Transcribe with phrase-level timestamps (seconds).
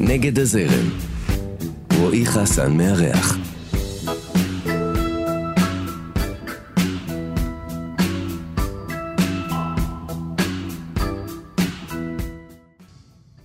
[0.00, 0.90] נגד הזרם.
[1.98, 3.36] רועי חסן מארח.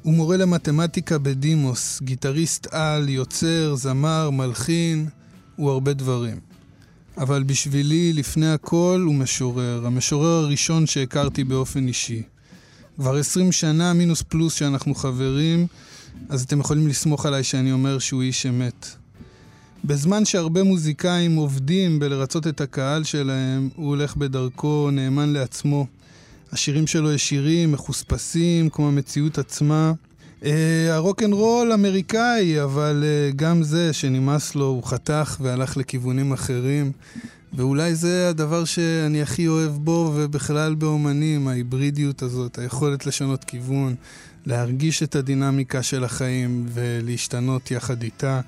[0.02, 5.08] הוא מורה למתמטיקה בדימוס, גיטריסט על, יוצר, זמר, מלחין,
[5.56, 6.40] הוא הרבה דברים.
[7.18, 9.84] אבל בשבילי, לפני הכל, הוא משורר.
[9.86, 12.22] המשורר הראשון שהכרתי באופן אישי.
[12.96, 15.68] כבר עשרים שנה, מינוס פלוס, שאנחנו חברים,
[16.30, 18.88] אז אתם יכולים לסמוך עליי שאני אומר שהוא איש אמת.
[19.86, 25.88] בזמן שהרבה מוזיקאים עובדים בלרצות את הקהל שלהם, הוא הולך בדרכו, נאמן לעצמו.
[26.52, 29.94] השירים שלו ישירים, מחוספסים, כמו המציאות עצמה.
[30.46, 36.92] אה, הרוקנרול אמריקאי, אבל אה, גם זה שנמאס לו, הוא חתך והלך לכיוונים אחרים.
[37.54, 43.96] ואולי זה הדבר שאני הכי אוהב בו ובכלל באומנים, ההיברידיות הזאת, היכולת לשנות כיוון,
[44.46, 48.42] להרגיש את הדינמיקה של החיים ולהשתנות יחד איתה.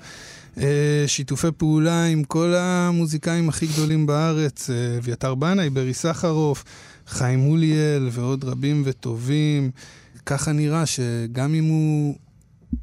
[0.58, 6.64] אה, שיתופי פעולה עם כל המוזיקאים הכי גדולים בארץ, אה, אביתר בנאי, ברי סחרוף,
[7.06, 9.70] חיים מוליאל ועוד רבים וטובים.
[10.26, 12.14] ככה נראה שגם אם הוא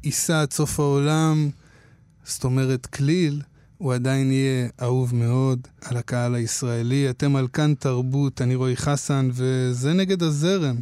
[0.04, 1.50] ייסע עד סוף העולם,
[2.24, 3.42] זאת אומרת כליל,
[3.78, 7.10] הוא עדיין יהיה אהוב מאוד על הקהל הישראלי.
[7.10, 10.76] אתם על כאן תרבות, אני רועי חסן, וזה נגד הזרם.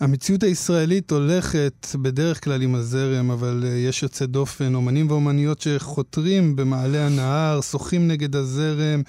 [0.00, 6.56] המציאות הישראלית הולכת בדרך כלל עם הזרם, אבל uh, יש יוצא דופן, אומנים ואומניות שחותרים
[6.56, 9.02] במעלה הנהר, שוחים נגד הזרם,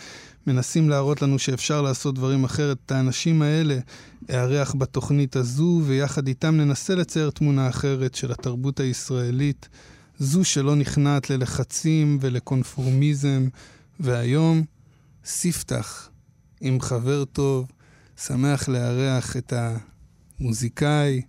[0.47, 2.77] מנסים להראות לנו שאפשר לעשות דברים אחרת.
[2.85, 3.79] את האנשים האלה
[4.29, 9.69] אארח בתוכנית הזו, ויחד איתם ננסה לצייר תמונה אחרת של התרבות הישראלית,
[10.19, 13.47] זו שלא נכנעת ללחצים ולקונפורמיזם,
[13.99, 14.63] והיום,
[15.25, 16.09] ספתח
[16.61, 17.67] עם חבר טוב,
[18.17, 19.53] שמח לארח את
[20.39, 21.21] המוזיקאי,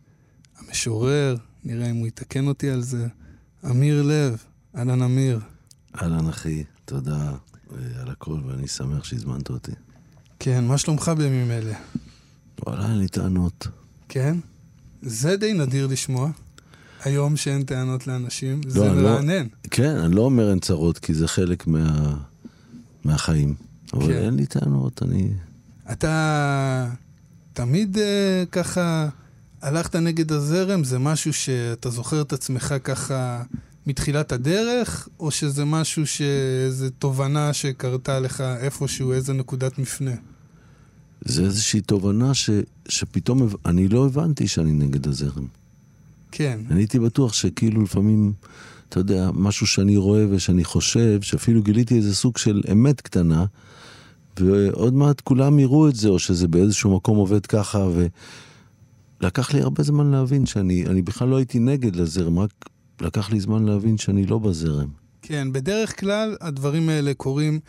[0.58, 3.06] המשורר, נראה אם הוא יתקן אותי על זה,
[3.70, 4.36] אמיר לב.
[4.76, 5.40] אהלן אמיר.
[6.02, 7.32] אהלן אחי, תודה
[7.72, 9.72] אה, על הכל, ואני שמח שהזמנת אותי.
[10.38, 11.74] כן, מה שלומך בימים אלה?
[12.66, 13.66] וואלה, אין לי טענות.
[14.08, 14.38] כן?
[15.02, 16.30] זה די נדיר לשמוע.
[17.04, 19.46] היום שאין טענות לאנשים, לא, זה לא- מרענן.
[19.70, 22.16] כן, אני לא אומר אין צרות, כי זה חלק מה...
[23.04, 23.54] מהחיים.
[23.92, 24.12] אבל כן.
[24.12, 25.30] אין לי טענות, אני...
[25.92, 26.90] אתה
[27.56, 29.08] תמיד אה, ככה
[29.62, 30.84] הלכת נגד הזרם?
[30.84, 33.42] זה משהו שאתה זוכר את עצמך ככה
[33.86, 40.14] מתחילת הדרך, או שזה משהו שאיזו תובנה שקרתה לך איפשהו, איזו נקודת מפנה?
[41.20, 42.50] זה איזושהי תובנה ש...
[42.88, 45.46] שפתאום אני לא הבנתי שאני נגד הזרם.
[46.32, 48.32] כן, אני הייתי בטוח שכאילו לפעמים,
[48.88, 53.44] אתה יודע, משהו שאני רואה ושאני חושב, שאפילו גיליתי איזה סוג של אמת קטנה,
[54.40, 57.86] ועוד מעט כולם יראו את זה, או שזה באיזשהו מקום עובד ככה,
[59.20, 62.50] ולקח לי הרבה זמן להבין שאני אני בכלל לא הייתי נגד לזרם, רק
[63.00, 64.88] לקח לי זמן להבין שאני לא בזרם.
[65.22, 65.52] כן.
[65.52, 67.60] בדרך כלל הדברים האלה קורים,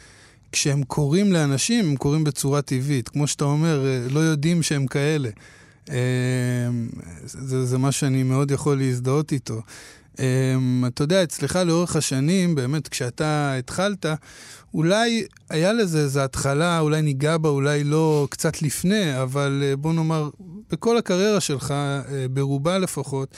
[0.52, 3.10] כשהם קורים לאנשים, הם קורים בצורה טבעית.
[3.10, 5.30] כמו שאתה אומר, אה, לא יודעים שהם כאלה.
[5.90, 5.96] אה,
[7.26, 9.62] זה, זה מה שאני מאוד יכול להזדהות איתו.
[10.20, 10.56] אה,
[10.88, 14.06] אתה יודע, אצלך לאורך השנים, באמת, כשאתה התחלת,
[14.74, 19.94] אולי היה לזה איזו התחלה, אולי ניגע בה, אולי לא קצת לפני, אבל אה, בוא
[19.94, 20.30] נאמר,
[20.72, 23.36] בכל הקריירה שלך, אה, ברובה לפחות,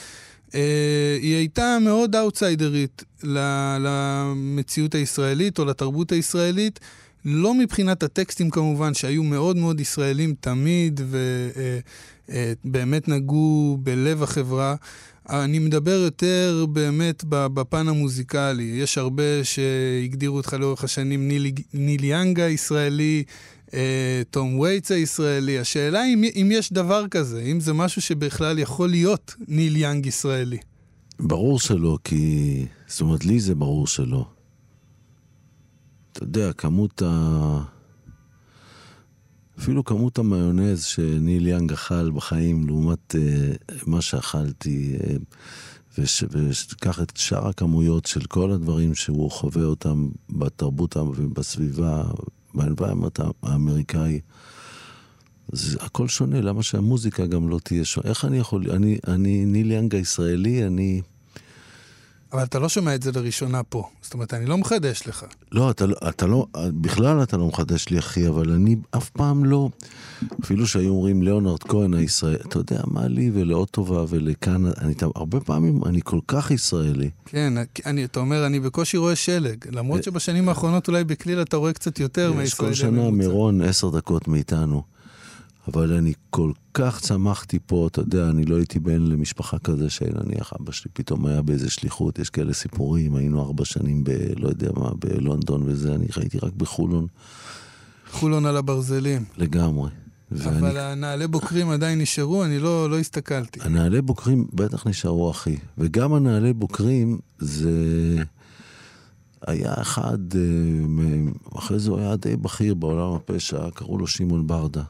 [0.54, 3.04] אה, היא הייתה מאוד אאוטסיידרית
[3.80, 6.80] למציאות הישראלית או לתרבות הישראלית,
[7.24, 11.00] לא מבחינת הטקסטים כמובן, שהיו מאוד מאוד ישראלים תמיד,
[12.28, 14.74] ובאמת נגעו בלב החברה.
[15.28, 18.62] אני מדבר יותר באמת בפן המוזיקלי.
[18.62, 21.28] יש הרבה שהגדירו אותך לאורך השנים
[21.74, 23.24] ניל יאנג הישראלי,
[23.74, 25.58] אה, תום וייטס הישראלי.
[25.58, 30.58] השאלה אם, אם יש דבר כזה, אם זה משהו שבכלל יכול להיות ניל יאנג ישראלי.
[31.20, 32.66] ברור שלא, כי...
[32.86, 34.24] זאת אומרת, לי זה ברור שלא.
[36.12, 37.62] אתה יודע, כמות ה...
[39.60, 43.52] אפילו כמות המיונז שניל יאנג אכל בחיים לעומת אה,
[43.86, 45.16] מה שאכלתי, אה,
[45.98, 52.04] וש- ושקח את שאר הכמויות של כל הדברים שהוא חווה אותם בתרבות ובסביבה,
[52.54, 54.20] ב environment האמריקאי,
[55.52, 58.08] זה הכל שונה, למה שהמוזיקה גם לא תהיה שונה?
[58.08, 58.70] איך אני יכול...
[58.70, 61.02] אני, אני ניל יאנג הישראלי, אני...
[62.32, 63.88] אבל אתה לא שומע את זה לראשונה פה.
[64.02, 65.24] זאת אומרת, אני לא מחדש לך.
[65.52, 69.44] לא, אתה, לא- אתה לא, בכלל אתה לא מחדש לי, אחי, אבל אני אף פעם
[69.44, 69.68] לא,
[70.44, 75.06] אפילו שהיו אומרים ליאונרד כהן הישראל, אתה יודע מה לי ולאות טובה ולכאן, אני, אתה-
[75.16, 77.10] הרבה פעמים אני כל כך ישראלי.
[77.26, 77.52] כן,
[77.86, 79.56] אני, אתה אומר, אני בקושי רואה שלג.
[79.72, 83.10] למרות שבשנים האחרונים אולי בכליל אתה רואה קצת יותר יש מהישראלי כל שנה.
[83.10, 84.82] מירון עשר דקות מאיתנו.
[85.68, 90.52] אבל אני כל כך צמחתי פה, אתה יודע, אני לא הייתי בן למשפחה כזה שנניח
[90.60, 94.10] אבא שלי פתאום היה באיזה שליחות, יש כאלה סיפורים, היינו ארבע שנים ב...
[94.36, 97.06] לא יודע מה, בלונדון וזה, אני חייתי רק בחולון.
[98.10, 99.24] חולון על הברזלים.
[99.36, 99.90] לגמרי.
[100.30, 100.58] ואני...
[100.58, 103.60] אבל הנעלי בוקרים עדיין נשארו, אני לא, לא הסתכלתי.
[103.62, 105.56] הנעלי בוקרים בטח נשארו, אחי.
[105.78, 107.70] וגם הנעלי בוקרים זה...
[109.46, 114.82] היה אחד, אה, אחרי זה הוא היה די בכיר בעולם הפשע, קראו לו שמעון ברדה.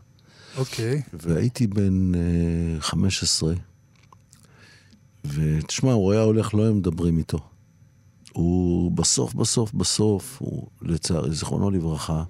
[0.56, 1.02] אוקיי.
[1.12, 3.54] והייתי בן uh, 15,
[5.24, 7.38] ותשמע, הוא היה הולך, לא היו מדברים איתו.
[8.32, 12.24] הוא בסוף, בסוף, בסוף, הוא לצערי, זיכרונו לברכה,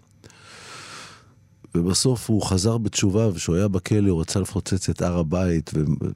[1.75, 5.71] ובסוף הוא חזר בתשובה, וכשהוא היה בכלא הוא רצה לפוצץ את הר הבית,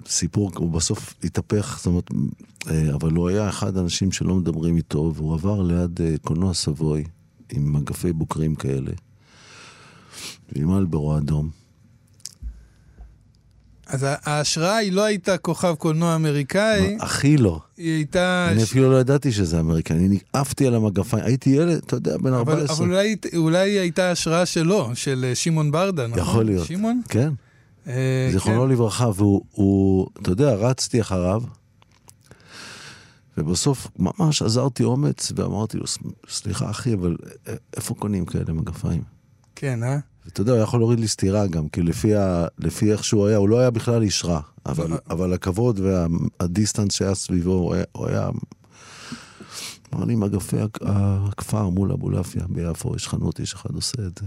[0.06, 2.10] וסיפור, הוא בסוף התהפך, זאת אומרת,
[2.70, 7.04] אה, אבל הוא היה אחד האנשים שלא מדברים איתו, והוא עבר ליד אה, קולנוע סבוי,
[7.52, 8.92] עם מגפי בוקרים כאלה,
[10.52, 11.63] ועם אלברו אדום.
[13.86, 16.96] אז ההשראה היא לא הייתה כוכב קולנוע אמריקאי.
[17.00, 17.60] הכי לא.
[17.76, 18.48] היא הייתה...
[18.50, 22.32] אני אפילו לא ידעתי שזה אמריקאי, אני עפתי על המגפיים, הייתי ילד, אתה יודע, בן
[22.32, 22.76] 14.
[22.76, 26.22] אבל אולי, אולי היא הייתה השראה שלו, של אה, שמעון ברדה, נכון?
[26.22, 26.66] יכול להיות.
[26.66, 27.00] שמעון?
[27.08, 27.32] כן.
[27.86, 28.68] אה, זיכרונו כן.
[28.68, 31.42] לברכה, והוא, אתה יודע, רצתי אחריו,
[33.38, 35.84] ובסוף ממש עזרתי אומץ, ואמרתי לו,
[36.28, 37.16] סליחה אחי, אבל
[37.76, 39.14] איפה קונים כאלה מגפיים?
[39.56, 39.98] כן, אה?
[40.28, 43.36] אתה יודע, הוא יכול להוריד לי סטירה גם, כי לפי, ה, לפי איך שהוא היה,
[43.36, 47.84] הוא לא היה בכלל איש רע, אבל, אבל הכבוד והדיסטנס שהיה סביבו, הוא היה...
[47.92, 48.28] הוא היה
[49.94, 54.26] אמר לי, מגפי הכפר מול אבולעפיה ביפו, יש חנות, איש אחד עושה את זה.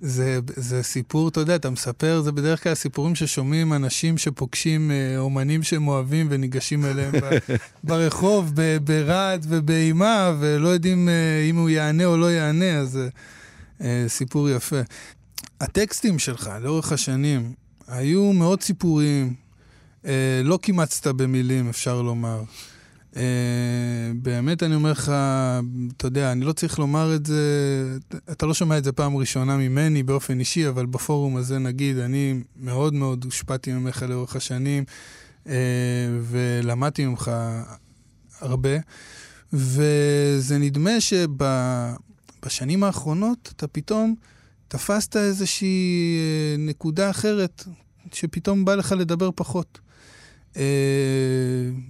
[0.00, 5.18] זה, זה סיפור, אתה יודע, אתה מספר, זה בדרך כלל סיפורים ששומעים אנשים שפוגשים אה,
[5.18, 7.12] אומנים שהם אוהבים וניגשים אליהם
[7.84, 8.52] ברחוב,
[8.84, 12.98] ברעד ובאימה, ולא יודעים אה, אם הוא יענה או לא יענה, אז...
[13.80, 14.80] אה, סיפור יפה.
[15.60, 17.52] הטקסטים שלך לאורך השנים
[17.88, 19.34] היו מאוד סיפוריים,
[20.06, 22.42] אה, לא קימצת במילים, אפשר לומר.
[23.16, 23.22] אה,
[24.22, 25.12] באמת אני אומר לך,
[25.96, 27.42] אתה יודע, אני לא צריך לומר את זה,
[28.32, 32.40] אתה לא שומע את זה פעם ראשונה ממני באופן אישי, אבל בפורום הזה נגיד, אני
[32.56, 34.84] מאוד מאוד הושפעתי ממך לאורך השנים,
[35.48, 35.54] אה,
[36.22, 37.30] ולמדתי ממך
[38.40, 38.78] הרבה,
[39.52, 41.28] וזה נדמה שב...
[42.42, 44.14] בשנים האחרונות אתה פתאום
[44.68, 47.64] תפסת איזושהי אה, נקודה אחרת,
[48.12, 49.78] שפתאום בא לך לדבר פחות.
[50.56, 50.62] אה,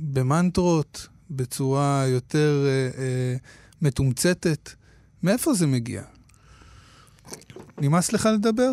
[0.00, 3.37] במנטרות, בצורה יותר אה, אה,
[3.83, 4.71] מתומצתת.
[5.23, 6.03] מאיפה זה מגיע?
[7.79, 8.71] נמאס לך לדבר?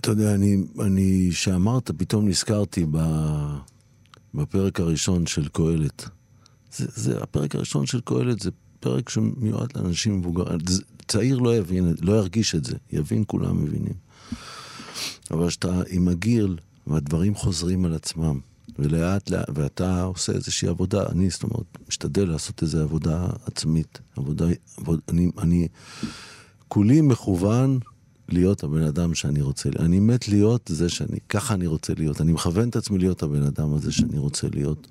[0.00, 2.98] אתה יודע, אני, אני, שאמרת, פתאום נזכרתי ב,
[4.34, 6.08] בפרק הראשון של קהלת.
[6.72, 8.50] זה, זה, הפרק הראשון של קהלת זה
[8.84, 10.58] פרק שמיועד לאנשים מבוגרים.
[11.08, 13.94] צעיר לא יבין, לא ירגיש את זה, יבין, כולם מבינים.
[15.30, 18.40] אבל כשאתה עם הגיל, והדברים חוזרים על עצמם,
[18.78, 24.00] ולאט לאט, ואתה עושה איזושהי עבודה, אני, זאת אומרת, משתדל לעשות איזו עבודה עצמית.
[24.16, 24.44] עבודה,
[24.76, 25.68] עבוד, אני, אני
[26.68, 27.78] כולי מכוון
[28.28, 32.20] להיות הבן אדם שאני רוצה, אני מת להיות זה שאני, ככה אני רוצה להיות.
[32.20, 34.86] אני מכוון את עצמי להיות הבן אדם הזה שאני רוצה להיות.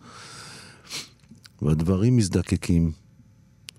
[1.62, 3.03] והדברים מזדקקים,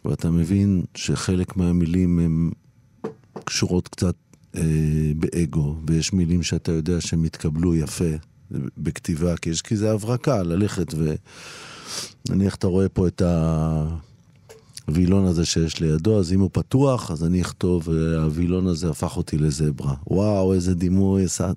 [0.04, 2.50] ואתה מבין שחלק מהמילים הן
[3.44, 4.14] קשורות קצת
[4.56, 4.62] אה,
[5.16, 8.10] באגו, ויש מילים שאתה יודע שהם יתקבלו יפה
[8.78, 11.14] בכתיבה, כי, יש, כי זה הברקה, ללכת ו...
[12.28, 13.22] נניח אתה רואה פה את
[14.86, 19.16] הווילון הזה שיש לידו, אז אם הוא פתוח, אז אני אכתוב, אה, הווילון הזה הפך
[19.16, 19.94] אותי לזברה.
[20.06, 21.52] וואו, איזה דימוי עשה.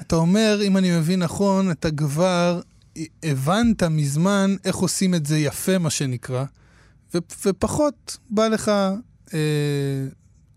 [0.00, 2.60] אתה אומר, אם אני מבין נכון, אתה כבר
[3.22, 6.44] הבנת מזמן איך עושים את זה יפה, מה שנקרא.
[7.14, 8.68] ו- ופחות בא לך
[9.34, 9.38] אה,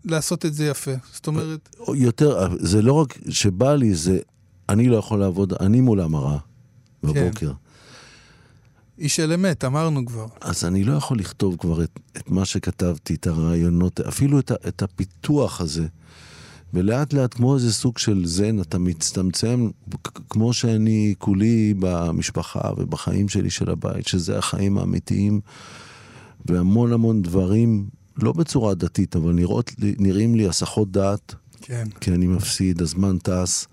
[0.04, 0.90] לעשות את זה יפה.
[1.12, 1.76] זאת אומרת...
[1.94, 4.18] יותר, זה לא רק שבא לי, זה
[4.68, 6.38] אני לא יכול לעבוד, אני מול המראה
[7.02, 7.52] בבוקר.
[7.52, 7.68] כן.
[8.98, 10.26] איש של אמת, אמרנו כבר.
[10.40, 14.82] אז אני לא יכול לכתוב כבר את, את מה שכתבתי, את הרעיונות, אפילו את, את
[14.82, 15.86] הפיתוח הזה.
[16.74, 19.70] ולאט לאט, כמו איזה סוג של זן, אתה מצטמצם,
[20.30, 25.40] כמו שאני כולי במשפחה ובחיים שלי של הבית, שזה החיים האמיתיים.
[26.46, 31.34] והמון המון דברים, לא בצורה דתית, אבל נראות, נראים לי הסחות דעת.
[31.60, 31.88] כן.
[32.00, 33.66] כי אני מפסיד, הזמן טס.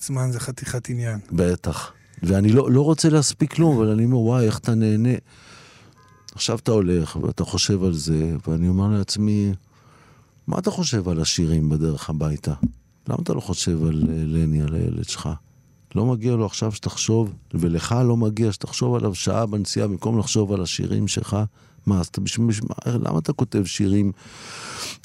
[0.00, 1.18] זמן זה חתיכת עניין.
[1.32, 1.92] בטח.
[2.22, 5.14] ואני לא, לא רוצה להספיק כלום, אבל אני אומר, וואי, איך אתה נהנה.
[6.34, 9.52] עכשיו אתה הולך ואתה חושב על זה, ואני אומר לעצמי,
[10.46, 12.54] מה אתה חושב על השירים בדרך הביתה?
[13.08, 15.28] למה אתה לא חושב על אה, לני, על הילד שלך?
[15.94, 20.62] לא מגיע לו עכשיו שתחשוב, ולך לא מגיע שתחשוב עליו שעה בנסיעה במקום לחשוב על
[20.62, 21.36] השירים שלך,
[21.86, 22.46] מה, אז אתה בשביל,
[22.86, 24.12] למה אתה כותב שירים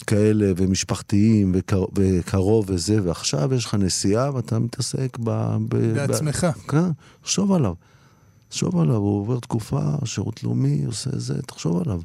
[0.08, 5.58] כאלה ומשפחתיים וקר, וקרוב וזה, ועכשיו יש לך נסיעה ואתה מתעסק ב...
[5.68, 6.44] ב בעצמך.
[6.44, 7.74] ב, כן, תחשוב עליו.
[8.50, 12.02] תחשוב עליו, הוא עובר תקופה, שירות לאומי, עושה זה, תחשוב עליו.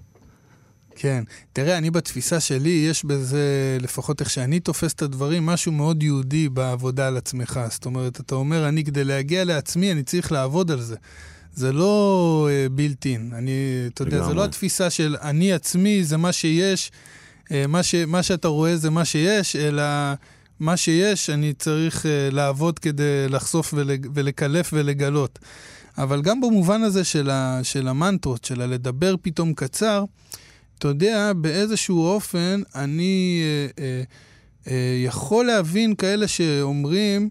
[1.00, 1.24] כן.
[1.52, 6.48] תראה, אני בתפיסה שלי, יש בזה, לפחות איך שאני תופס את הדברים, משהו מאוד יהודי
[6.48, 7.60] בעבודה על עצמך.
[7.70, 10.96] זאת אומרת, אתה אומר, אני כדי להגיע לעצמי, אני צריך לעבוד על זה.
[11.54, 13.32] זה לא בילט uh, אין.
[13.34, 13.52] אני,
[13.86, 16.90] אתה יודע, זה לא התפיסה של אני עצמי, זה מה שיש,
[17.44, 19.82] uh, מה, ש, מה שאתה רואה זה מה שיש, אלא
[20.60, 23.74] מה שיש, אני צריך uh, לעבוד כדי לחשוף
[24.14, 25.38] ולקלף ולגלות.
[25.98, 30.04] אבל גם במובן הזה של, ה, של המנטרות, של הלדבר פתאום קצר,
[30.78, 34.02] אתה יודע, באיזשהו אופן אני אה, אה,
[34.70, 37.28] אה, יכול להבין כאלה שאומרים,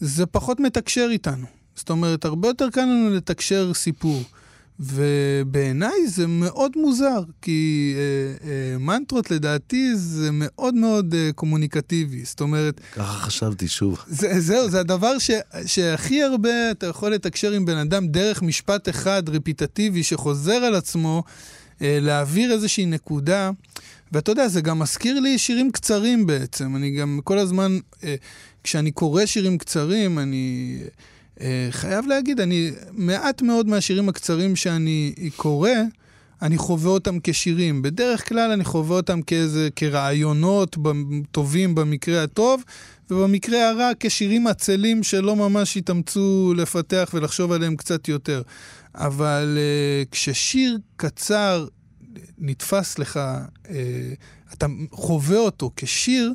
[0.00, 1.46] זה פחות מתקשר איתנו.
[1.76, 4.22] זאת אומרת, הרבה יותר קל לנו לתקשר סיפור.
[4.80, 12.24] ובעיניי זה מאוד מוזר, כי אה, אה, מנטרות לדעתי זה מאוד מאוד אה, קומוניקטיבי.
[12.24, 12.80] זאת אומרת...
[12.92, 14.04] ככה חשבתי שוב.
[14.06, 15.30] זה, זהו, זה הדבר ש,
[15.66, 21.22] שהכי הרבה אתה יכול לתקשר עם בן אדם דרך משפט אחד רפיטטיבי שחוזר על עצמו.
[21.82, 23.50] אה, להעביר איזושהי נקודה.
[24.12, 26.76] ואתה יודע, זה גם מזכיר לי שירים קצרים בעצם.
[26.76, 28.14] אני גם כל הזמן, אה,
[28.64, 30.76] כשאני קורא שירים קצרים, אני
[31.40, 35.70] אה, חייב להגיד, אני, מעט מאוד מהשירים הקצרים שאני קורא,
[36.42, 37.82] אני חווה אותם כשירים.
[37.82, 40.76] בדרך כלל אני חווה אותם כאיזה, כרעיונות
[41.30, 42.62] טובים במקרה הטוב,
[43.10, 48.42] ובמקרה הרע כשירים עצלים שלא ממש התאמצו לפתח ולחשוב עליהם קצת יותר.
[48.98, 51.66] אבל uh, כששיר קצר
[52.38, 53.20] נתפס לך,
[53.64, 53.68] uh,
[54.52, 56.32] אתה חווה אותו כשיר,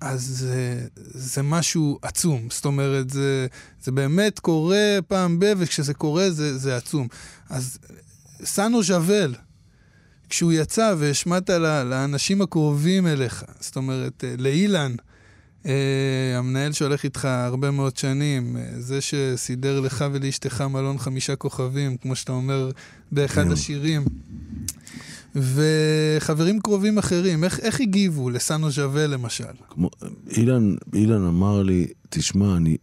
[0.00, 2.48] אז uh, זה משהו עצום.
[2.50, 3.46] זאת אומרת, זה,
[3.82, 7.08] זה באמת קורה פעם ב, וכשזה קורה זה, זה עצום.
[7.48, 7.78] אז
[8.44, 9.34] סאנו ז'אבל,
[10.28, 11.50] כשהוא יצא והשמעת
[11.84, 15.11] לאנשים הקרובים אליך, זאת אומרת, לאילן, Uh,
[16.38, 22.16] המנהל שהולך איתך הרבה מאוד שנים, uh, זה שסידר לך ולאשתך מלון חמישה כוכבים, כמו
[22.16, 22.70] שאתה אומר
[23.12, 23.52] באחד yeah.
[23.52, 24.04] השירים.
[25.34, 29.44] וחברים קרובים אחרים, איך, איך הגיבו לסאנו ז'אווה למשל?
[29.68, 29.90] כמו,
[30.36, 32.76] אילן, אילן אמר לי, תשמע, אני,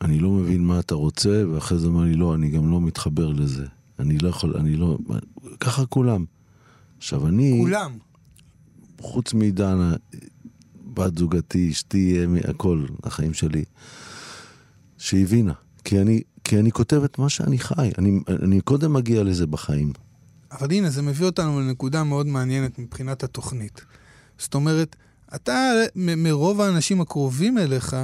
[0.00, 3.28] אני לא מבין מה אתה רוצה, ואחרי זה אמר לי, לא, אני גם לא מתחבר
[3.28, 3.64] לזה.
[3.98, 4.98] אני לא יכול, אני לא...
[5.60, 6.24] ככה כולם.
[6.98, 7.58] עכשיו, אני...
[7.60, 7.92] כולם.
[9.00, 9.94] חוץ מדנה,
[11.00, 13.64] בת זוגתי, אשתי, הכל, החיים שלי,
[14.98, 15.52] שהבינה.
[15.84, 17.90] כי אני, כי אני כותב את מה שאני חי.
[17.98, 19.92] אני, אני קודם מגיע לזה בחיים.
[20.52, 23.80] אבל הנה, זה מביא אותנו לנקודה מאוד מעניינת מבחינת התוכנית.
[24.38, 24.96] זאת אומרת,
[25.34, 27.96] אתה, מרוב האנשים הקרובים אליך,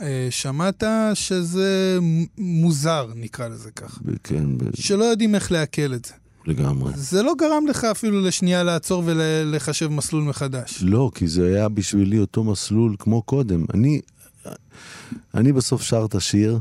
[0.00, 1.98] אה, שמעת שזה
[2.38, 4.00] מוזר, נקרא לזה ככה.
[4.24, 4.44] כן.
[4.74, 6.12] שלא יודעים איך לעכל את זה.
[6.48, 6.92] לגמרי.
[6.96, 10.82] זה לא גרם לך אפילו לשנייה לעצור ולחשב מסלול מחדש.
[10.82, 13.64] לא, כי זה היה בשבילי אותו מסלול כמו קודם.
[13.74, 14.00] אני,
[15.34, 16.58] אני בסוף שר את השיר,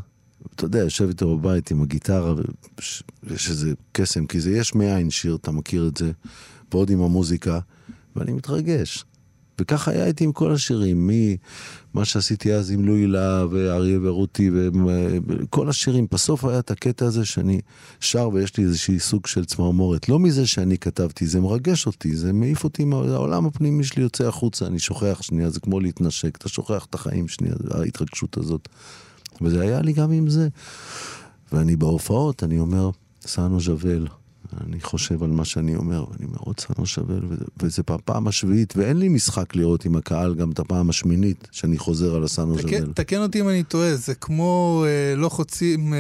[0.56, 2.34] אתה יודע, יושב איתו בבית עם הגיטרה,
[3.24, 6.12] ויש איזה קסם, כי זה יש מאין שיר, אתה מכיר את זה,
[6.72, 7.60] ועוד עם המוזיקה,
[8.16, 9.06] ואני מתרגש.
[9.62, 11.10] וככה היה איתי עם כל השירים,
[11.94, 14.52] ממה שעשיתי אז עם לואי להב ואריה ורותי
[15.28, 16.08] וכל השירים.
[16.12, 17.62] בסוף היה את הקטע הזה שאני
[18.00, 20.10] שר ויש לי איזשהי סוג של צמרמורת.
[20.10, 24.66] לא מזה שאני כתבתי, זה מרגש אותי, זה מעיף אותי, העולם הפנימי שלי יוצא החוצה,
[24.68, 28.70] אני שוכח שנייה, זה כמו להתנשק, אתה שוכח את החיים שנייה, ההתרגשות הזאת.
[29.42, 30.48] וזה היה לי גם עם זה.
[31.52, 32.90] ואני בהופעות, אני אומר,
[33.22, 34.08] סאנו ז'וול,
[34.68, 37.16] אני חושב על מה שאני אומר, ואני אומר, עוד סנו שווה,
[37.62, 42.16] וזה בפעם השביעית, ואין לי משחק לראות עם הקהל גם את הפעם השמינית, שאני חוזר
[42.16, 42.80] על הסנו שווה.
[42.94, 46.00] תקן אותי אם אני טועה, זה כמו אה, לא חוצים אה,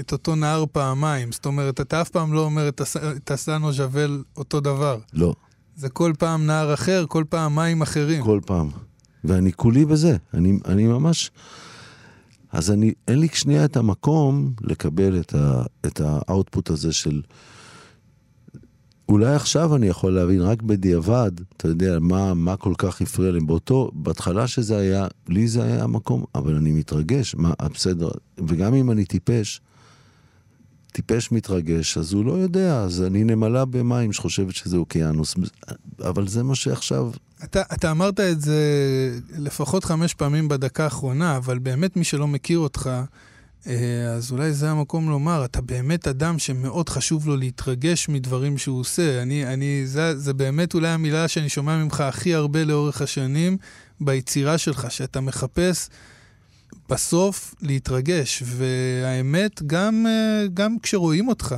[0.00, 1.32] את אותו נהר פעמיים.
[1.32, 4.98] זאת אומרת, אתה אף פעם לא אומר את, הס, את הסנו ז'וול אותו דבר.
[5.12, 5.34] לא.
[5.76, 8.24] זה כל פעם נהר אחר, כל פעם מים אחרים.
[8.24, 8.68] כל פעם.
[9.24, 10.16] ואני כולי בזה.
[10.34, 11.30] אני, אני ממש...
[12.52, 17.22] אז אני, אין לי שנייה את המקום לקבל את, ה, את האוטפוט הזה של...
[19.08, 23.40] אולי עכשיו אני יכול להבין, רק בדיעבד, אתה יודע, מה, מה כל כך הפריע לי.
[23.40, 28.08] באותו, בהתחלה שזה היה, לי זה היה המקום, אבל אני מתרגש, מה, בסדר.
[28.46, 29.60] וגם אם אני טיפש,
[30.92, 35.34] טיפש מתרגש, אז הוא לא יודע, אז אני נמלה במים שחושבת שזה אוקיינוס,
[36.00, 37.10] אבל זה מה שעכשיו...
[37.44, 38.60] אתה, אתה אמרת את זה
[39.38, 42.90] לפחות חמש פעמים בדקה האחרונה, אבל באמת מי שלא מכיר אותך,
[44.16, 49.22] אז אולי זה המקום לומר, אתה באמת אדם שמאוד חשוב לו להתרגש מדברים שהוא עושה.
[49.22, 53.56] אני, אני, זה, זה באמת אולי המילה שאני שומע ממך הכי הרבה לאורך השנים
[54.00, 55.88] ביצירה שלך, שאתה מחפש
[56.88, 58.42] בסוף להתרגש.
[58.46, 61.54] והאמת, גם, אה, גם כשרואים אותך,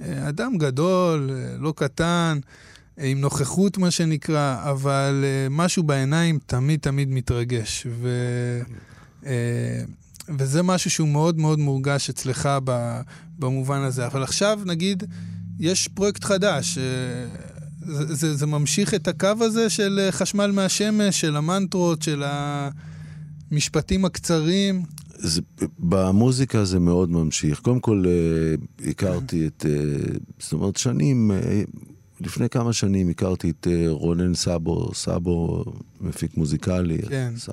[0.00, 2.38] אה, אדם גדול, אה, לא קטן,
[2.98, 7.86] אה, עם נוכחות, מה שנקרא, אבל אה, משהו בעיניים תמיד תמיד מתרגש.
[7.90, 8.08] ו...
[10.38, 13.00] וזה משהו שהוא מאוד מאוד מורגש אצלך ב,
[13.38, 14.06] במובן הזה.
[14.06, 15.04] אבל עכשיו, נגיד,
[15.58, 16.78] יש פרויקט חדש.
[16.78, 16.82] אה,
[17.86, 22.22] זה, זה, זה ממשיך את הקו הזה של אה, חשמל מהשמש, של המנטרות, של
[23.50, 24.82] המשפטים הקצרים.
[25.14, 25.40] זה,
[25.78, 27.60] במוזיקה זה מאוד ממשיך.
[27.60, 31.62] קודם כל, אה, הכרתי את, אה, זאת אומרת, שנים, אה,
[32.20, 35.64] לפני כמה שנים הכרתי את אה, רונן סאבו, סאבו,
[36.00, 37.02] מפיק מוזיקלי.
[37.08, 37.32] כן.
[37.38, 37.52] שר,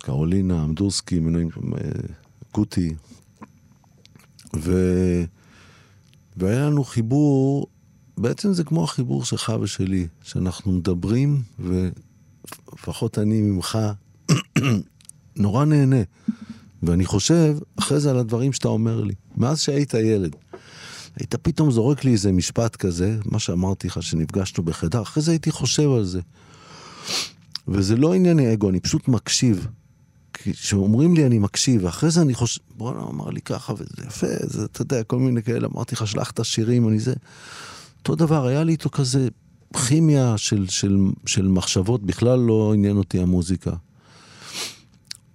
[0.00, 1.90] קרולינה, אמדורסקי, מנויים, אה,
[2.52, 2.94] קוטי.
[4.56, 4.72] ו...
[6.36, 7.66] והיה לנו חיבור,
[8.18, 13.78] בעצם זה כמו החיבור שלך ושלי, שאנחנו מדברים, ולפחות אני ממך
[15.36, 16.02] נורא נהנה.
[16.82, 20.36] ואני חושב, אחרי זה על הדברים שאתה אומר לי, מאז שהיית ילד.
[21.16, 25.50] היית פתאום זורק לי איזה משפט כזה, מה שאמרתי לך, שנפגשנו בחדר, אחרי זה הייתי
[25.50, 26.20] חושב על זה.
[27.68, 29.66] וזה לא ענייני אגו, אני פשוט מקשיב.
[30.42, 34.64] כשאומרים לי אני מקשיב, ואחרי זה אני חושב, בואנה, אמר לי ככה, וזה יפה, זה,
[34.64, 37.14] אתה יודע, כל מיני כאלה, אמרתי לך, שלח את השירים, אני זה.
[37.98, 39.28] אותו דבר, היה לי איתו כזה
[39.86, 43.72] כימיה של, של, של מחשבות, בכלל לא עניין אותי המוזיקה.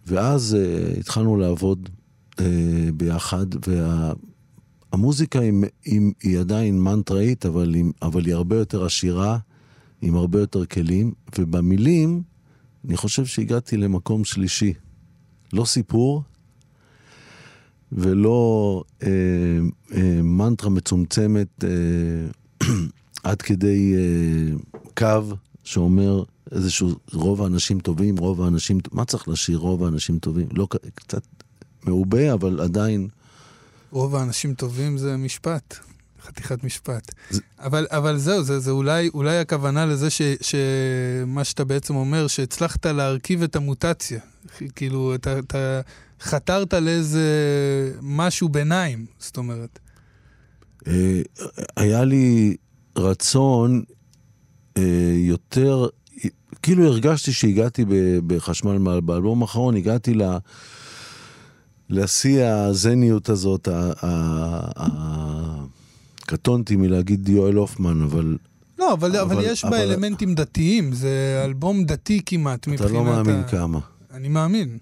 [0.07, 1.89] ואז uh, התחלנו לעבוד
[2.31, 2.41] uh,
[2.93, 3.45] ביחד,
[4.93, 5.53] והמוזיקה היא,
[5.85, 9.37] היא, היא עדיין מנטראית, אבל, אבל היא הרבה יותר עשירה,
[10.01, 12.21] עם הרבה יותר כלים, ובמילים,
[12.87, 14.73] אני חושב שהגעתי למקום שלישי.
[15.53, 16.23] לא סיפור,
[17.91, 19.09] ולא אה,
[19.95, 22.67] אה, מנטרה מצומצמת אה,
[23.29, 24.55] עד כדי אה,
[24.97, 30.47] קו שאומר איזשהו רוב האנשים טובים, רוב האנשים, מה צריך לשיר רוב האנשים טובים?
[30.51, 31.23] לא, קצת
[31.83, 33.07] מעובה, אבל עדיין,
[33.91, 35.77] רוב האנשים טובים זה משפט,
[36.27, 37.11] חתיכת משפט.
[37.59, 42.85] אבל, אבל זהו, זה, זה אולי, אולי הכוונה לזה ש, שמה שאתה בעצם אומר, שהצלחת
[42.85, 44.19] להרכיב את המוטציה.
[44.75, 45.81] כאילו, אתה, אתה
[46.21, 47.27] חתרת לאיזה
[48.01, 49.79] משהו ביניים, זאת אומרת.
[50.87, 51.21] אה,
[51.77, 52.55] היה לי
[52.97, 53.83] רצון
[54.77, 55.87] אה, יותר,
[56.61, 57.85] כאילו הרגשתי שהגעתי
[58.27, 60.21] בחשמל מעל, באלבום האחרון, הגעתי ל...
[61.89, 65.62] לשיא הזניות הזאת, ה- ה- ה-
[66.25, 68.37] קטונתי מלהגיד יואל הופמן, אבל
[68.79, 72.91] לא, אבל, אבל, אבל- יש בה אבל- אלמנטים דתיים, זה אלבום דתי כמעט מבחינת...
[72.91, 73.43] אתה לא מאמין ה...
[73.43, 73.79] כמה.
[74.13, 74.77] אני מאמין.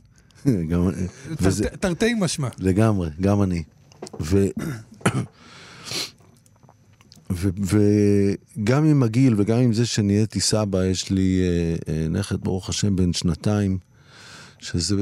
[0.70, 0.90] גם,
[1.42, 2.48] וזה, תר- תרתי משמע.
[2.60, 3.64] לגמרי, גם אני.
[4.22, 4.46] ו...
[7.32, 7.50] ו...
[8.58, 12.96] וגם עם הגיל וגם עם זה שנהייתי סבא, יש לי אה, אה, נכד, ברוך השם,
[12.96, 13.78] בן שנתיים,
[14.60, 14.96] שזה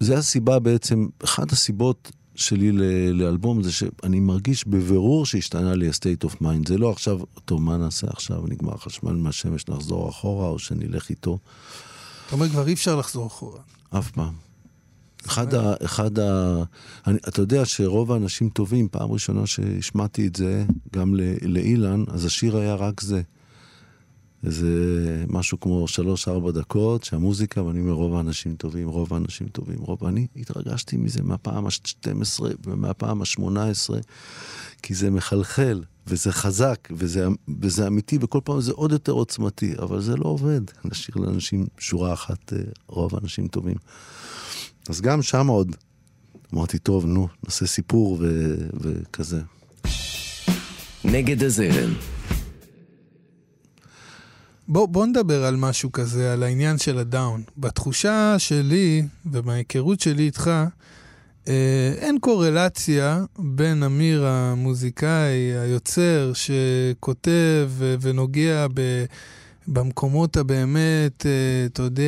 [0.00, 2.72] זה הסיבה בעצם, אחת הסיבות שלי
[3.12, 6.68] לאלבום זה שאני מרגיש בבירור שהשתנה לי ה-state of mind.
[6.68, 8.44] זה לא עכשיו, טוב, מה נעשה עכשיו?
[8.48, 11.38] נגמר חשמל מהשמש, נחזור אחורה, או שנלך איתו.
[12.26, 13.60] אתה אומר, כבר אי אפשר לחזור אחורה.
[13.90, 14.32] אף פעם.
[15.26, 15.74] אחד ה...
[15.84, 16.62] אחד ה...
[17.06, 22.56] אני, אתה יודע שרוב האנשים טובים, פעם ראשונה שהשמעתי את זה, גם לאילן, אז השיר
[22.56, 23.22] היה רק זה.
[24.46, 24.68] איזה
[25.28, 30.04] משהו כמו שלוש-ארבע דקות, שהמוזיקה, ואני אומר, רוב האנשים טובים, רוב האנשים טובים, רוב...
[30.04, 33.94] אני התרגשתי מזה מהפעם ה-12 ומהפעם ה-18,
[34.82, 37.26] כי זה מחלחל, וזה חזק, וזה,
[37.60, 40.60] וזה אמיתי, וכל פעם זה עוד יותר עוצמתי, אבל זה לא עובד.
[40.84, 43.76] נשאיר לאנשים שורה אחת, אה, רוב האנשים טובים.
[44.88, 45.76] אז גם שם עוד
[46.54, 49.40] אמרתי, טוב, נו, נעשה סיפור ו- וכזה.
[51.04, 51.92] נגד הזרם,
[54.68, 57.42] בוא, בוא נדבר על משהו כזה, על העניין של הדאון.
[57.56, 60.50] בתחושה שלי ובהיכרות שלי איתך,
[61.48, 69.04] אה, אין קורלציה בין אמיר המוזיקאי, היוצר, שכותב ו- ונוגע ב,
[69.68, 72.04] במקומות הבאמת, אה, אתה יודע,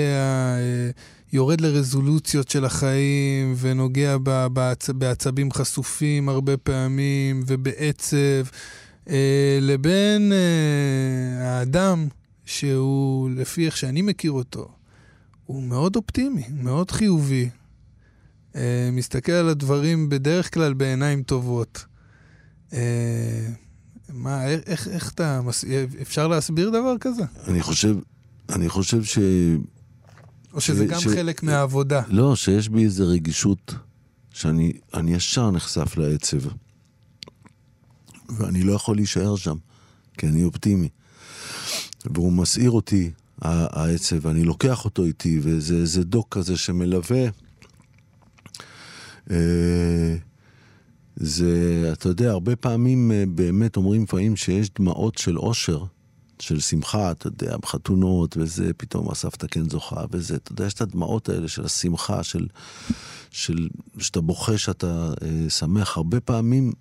[0.59, 0.91] אה,
[1.33, 8.47] יורד לרזולוציות של החיים ונוגע ב- בעצ, בעצבים חשופים הרבה פעמים ובעצב,
[9.11, 12.09] אה, לבין אה, האדם
[12.47, 14.69] שהוא, לפי איך שאני מכיר אותו,
[15.47, 17.49] הוא מאוד אופטימי, מאוד חיובי.
[18.57, 21.85] אה, מסתכל על הדברים בדרך כלל בעיניים טובות.
[22.73, 23.49] אה,
[24.09, 25.65] מה, איך, איך, איך אתה, מס-
[26.03, 27.23] אפשר להסביר דבר כזה?
[27.47, 27.97] אני חושב,
[28.51, 29.19] אני חושב ש...
[30.53, 32.03] או שזה ש- גם ש- חלק מהעבודה?
[32.09, 33.75] לא, שיש בי איזו רגישות
[34.31, 36.39] שאני אני ישר נחשף לעצב.
[38.29, 39.57] ואני לא יכול להישאר שם,
[40.19, 40.89] כי אני אופטימי.
[42.15, 43.11] והוא מסעיר אותי,
[43.43, 47.27] העצב, ואני לוקח אותו איתי, וזה איזה דוק כזה שמלווה.
[49.31, 50.17] אה,
[51.17, 55.85] זה, אתה יודע, הרבה פעמים אה, באמת אומרים לפעמים שיש דמעות של אושר,
[56.39, 60.81] של שמחה, אתה יודע, בחתונות וזה, פתאום הסבתא כן זוכה וזה, אתה יודע, יש את
[60.81, 62.47] הדמעות האלה של השמחה, של,
[63.31, 65.97] של שאתה בוכה שאתה אה, שמח.
[65.97, 66.73] הרבה פעמים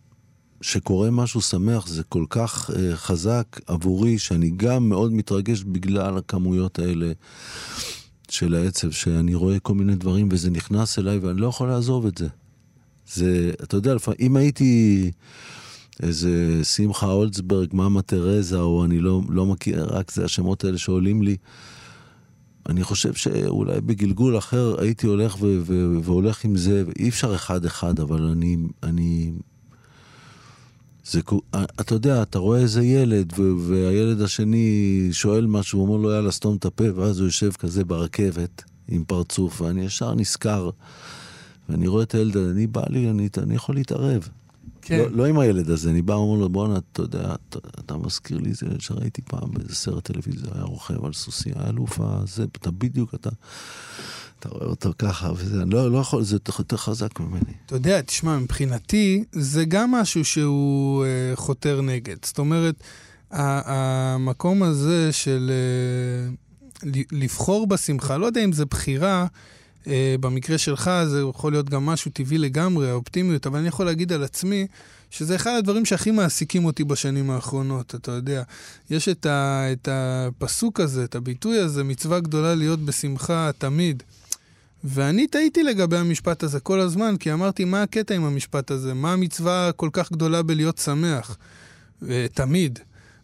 [0.62, 6.80] שקורה משהו שמח זה כל כך אה, חזק עבורי, שאני גם מאוד מתרגש בגלל הכמויות
[6.80, 7.12] האלה
[8.30, 12.18] של העצב, שאני רואה כל מיני דברים וזה נכנס אליי ואני לא יכול לעזוב את
[12.18, 12.28] זה.
[13.14, 15.12] זה, אתה יודע, לפעמים, אם הייתי
[16.04, 21.22] איזה שמחה אולצברג, מאמה תרזה, או אני לא, לא מכיר, רק זה השמות האלה שעולים
[21.22, 21.38] לי,
[22.70, 28.00] אני חושב שאולי בגלגול אחר הייתי הולך ו- ו- והולך עם זה, אי אפשר אחד-אחד,
[28.00, 29.32] אבל אני, אני
[31.06, 31.22] זה,
[31.80, 33.34] אתה יודע, אתה רואה איזה ילד,
[33.68, 37.84] והילד השני שואל משהו, הוא אומר לו, יאללה, סתום את הפה, ואז הוא יושב כזה
[37.84, 40.70] ברכבת עם פרצוף, ואני ישר נזכר,
[41.70, 44.30] ואני רואה את הילד אני בא לי, אני, אני יכול להתערב.
[44.82, 44.98] כן.
[44.98, 48.38] לא, לא עם הילד הזה, אני בא, אומר לו, בואנה, אתה יודע, אתה, אתה מזכיר
[48.38, 52.72] לי זה שראיתי פעם באיזה סרט טלוויזיה, היה רוכב על סוסי, היה אלוף הזה, אתה
[52.72, 53.30] בדיוק, אתה...
[54.40, 57.54] אתה רואה אותו ככה, וזה, אני לא, לא יכול, זה יותר חזק ממני.
[57.66, 62.16] אתה יודע, תשמע, מבחינתי, זה גם משהו שהוא אה, חותר נגד.
[62.26, 62.76] זאת אומרת,
[63.32, 69.26] המקום הזה של אה, לבחור בשמחה, לא יודע אם זה בחירה,
[69.88, 74.14] אה, במקרה שלך זה יכול להיות גם משהו טבעי לגמרי, האופטימיות, אבל אני יכול להגיד
[74.14, 74.68] על עצמי,
[75.10, 78.44] שזה אחד הדברים שהכי מעסיקים אותי בשנים האחרונות, אתה יודע.
[78.90, 84.04] יש את, ה, את הפסוק הזה, את הביטוי הזה, מצווה גדולה להיות בשמחה תמיד.
[84.88, 88.94] ואני טעיתי לגבי המשפט הזה כל הזמן, כי אמרתי, מה הקטע עם המשפט הזה?
[88.94, 91.38] מה המצווה כל כך גדולה בלהיות שמח?
[92.34, 92.80] תמיד.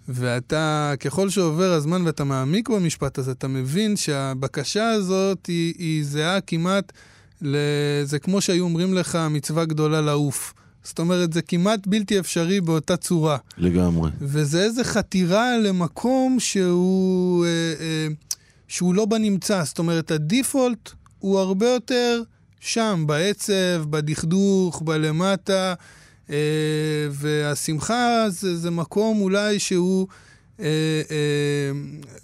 [0.09, 6.41] ואתה, ככל שעובר הזמן ואתה מעמיק במשפט הזה, אתה מבין שהבקשה הזאת היא, היא זהה
[6.41, 6.91] כמעט,
[7.41, 7.57] ל...
[8.03, 10.53] זה כמו שהיו אומרים לך, מצווה גדולה לעוף.
[10.83, 13.37] זאת אומרת, זה כמעט בלתי אפשרי באותה צורה.
[13.57, 14.11] לגמרי.
[14.21, 18.07] וזה איזה חתירה למקום שהוא, אה, אה,
[18.67, 19.63] שהוא לא בנמצא.
[19.63, 20.91] זאת אומרת, הדיפולט
[21.21, 22.21] הוא הרבה יותר
[22.59, 25.73] שם, בעצב, בדכדוך, בלמטה,
[26.29, 26.35] אה,
[27.11, 30.07] והשמחה זה, זה מקום אולי שהוא
[30.59, 30.65] אה,
[31.11, 31.71] אה,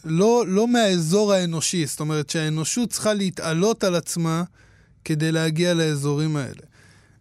[0.06, 4.44] לא, לא מהאזור האנושי, זאת אומרת שהאנושות צריכה להתעלות על עצמה
[5.06, 6.62] כדי להגיע לאזורים האלה.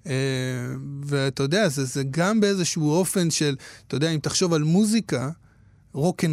[0.04, 0.08] Uh,
[1.04, 5.30] ואתה יודע, זה, זה גם באיזשהו אופן של, אתה יודע, אם תחשוב על מוזיקה,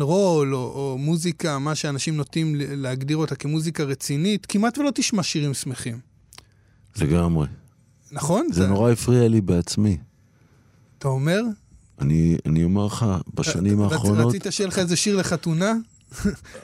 [0.01, 5.53] רול, או, או מוזיקה, מה שאנשים נוטים להגדיר אותה כמוזיקה רצינית, כמעט ולא תשמע שירים
[5.53, 5.99] שמחים.
[7.01, 7.47] לגמרי.
[8.11, 8.47] נכון?
[8.51, 9.97] זה, זה נורא הפריע לי בעצמי.
[10.99, 11.41] אתה אומר?
[11.99, 14.35] אני, אני אומר לך, בשנים רצ, האחרונות...
[14.35, 15.73] רצית שיהיה לך איזה שיר לחתונה?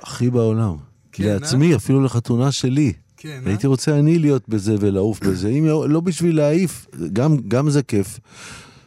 [0.01, 0.75] הכי בעולם.
[1.11, 1.75] כן, לעצמי, אה?
[1.75, 2.93] אפילו לחתונה שלי.
[3.17, 3.69] כן, הייתי אה?
[3.69, 5.49] רוצה אני להיות בזה ולעוף בזה.
[5.49, 8.19] אם לא, לא בשביל להעיף, גם, גם זה כיף.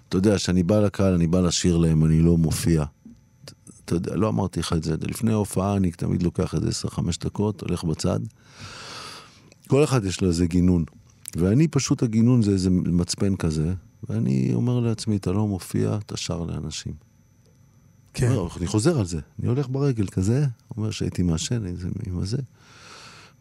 [0.08, 2.84] אתה יודע, כשאני בא לקהל, אני בא לשיר להם, אני לא מופיע.
[3.96, 7.60] אתה יודע, לא אמרתי לך את זה, לפני ההופעה אני תמיד לוקח איזה 10-5 דקות,
[7.60, 8.20] הולך בצד.
[9.68, 10.84] כל אחד יש לו איזה גינון.
[11.36, 13.74] ואני פשוט, הגינון זה איזה מצפן כזה,
[14.08, 16.92] ואני אומר לעצמי, אתה לא מופיע, אתה שר לאנשים.
[18.14, 18.32] כן.
[18.32, 21.66] אומר, אני חוזר על זה, אני הולך ברגל כזה, אומר שהייתי מעשן
[22.06, 22.38] עם הזה.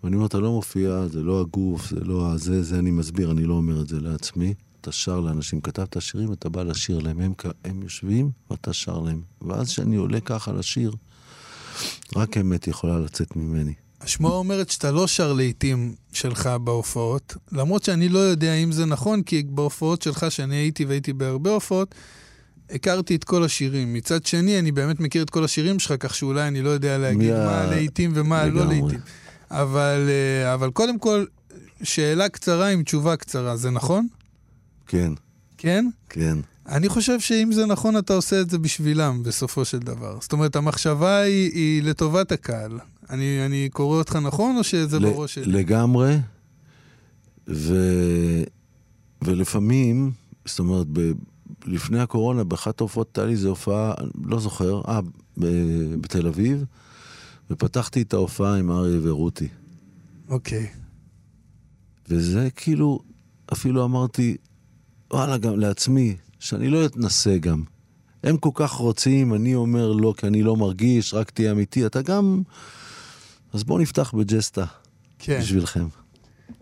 [0.03, 3.43] ואני אומר, אתה לא מופיע, זה לא הגוף, זה לא הזה, זה אני מסביר, אני
[3.43, 4.53] לא אומר את זה לעצמי.
[4.81, 7.33] אתה שר לאנשים, כתבת שירים, אתה בא לשיר להם, הם,
[7.65, 9.21] הם יושבים ואתה שר להם.
[9.41, 10.95] ואז כשאני עולה ככה לשיר,
[12.15, 13.73] רק אמת יכולה לצאת ממני.
[14.01, 19.23] השמועה אומרת שאתה לא שר לעיתים שלך בהופעות, למרות שאני לא יודע אם זה נכון,
[19.23, 21.95] כי בהופעות שלך, שאני הייתי והייתי בהרבה הופעות,
[22.69, 23.93] הכרתי את כל השירים.
[23.93, 27.33] מצד שני, אני באמת מכיר את כל השירים שלך, כך שאולי אני לא יודע להגיד
[27.33, 28.99] מי מה לעיתים ומה לא לעיתים.
[29.51, 31.25] אבל, אה, אבל קודם כל,
[31.83, 34.07] שאלה קצרה עם תשובה קצרה, זה נכון?
[34.91, 35.13] כן.
[35.57, 35.85] כן?
[36.09, 36.37] כן.
[36.67, 40.17] אני חושב שאם זה נכון, אתה עושה את זה בשבילם, בסופו של דבר.
[40.21, 42.79] זאת אומרת, המחשבה היא, היא לטובת הקהל.
[43.09, 45.51] אני, אני קורא אותך נכון, או שזה ל- בראש שלי?
[45.51, 46.17] לגמרי.
[47.47, 47.75] ו...
[49.21, 50.11] ולפעמים,
[50.45, 51.11] זאת אומרת, ב...
[51.65, 53.93] לפני הקורונה, באחת ההופעות הייתה לי איזו הופעה,
[54.25, 55.01] לא זוכר, אה,
[55.37, 55.45] ב...
[56.01, 56.65] בתל אביב,
[57.51, 59.47] ופתחתי את ההופעה עם אריה ורותי.
[60.29, 60.67] אוקיי.
[62.09, 62.99] וזה כאילו,
[63.53, 64.37] אפילו אמרתי,
[65.13, 67.63] וואלה, גם לעצמי, שאני לא אתנסה גם.
[68.23, 71.85] הם כל כך רוצים, אני אומר לא, כי אני לא מרגיש, רק תהיה אמיתי.
[71.85, 72.41] אתה גם...
[73.53, 74.65] אז בואו נפתח בג'סטה.
[75.19, 75.39] כן.
[75.39, 75.87] בשבילכם.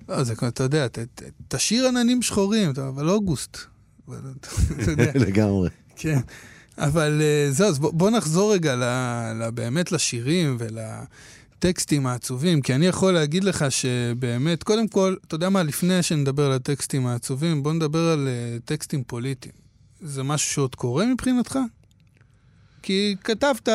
[0.09, 3.57] לא, זה, אתה יודע, ת, ת, תשאיר עננים שחורים, אבל אוגוסט.
[5.25, 5.69] לגמרי.
[5.95, 6.19] כן.
[6.77, 8.83] אבל אה, זהו, אז בוא, בוא נחזור רגע ל,
[9.43, 10.77] ל, באמת לשירים ול...
[11.59, 16.45] הטקסטים העצובים, כי אני יכול להגיד לך שבאמת, קודם כל, אתה יודע מה, לפני שנדבר
[16.45, 19.53] על הטקסטים העצובים, בוא נדבר על uh, טקסטים פוליטיים.
[20.01, 21.59] זה משהו שעוד קורה מבחינתך?
[22.83, 23.69] כי כתבת